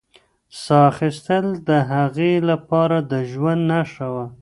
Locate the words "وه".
4.13-4.25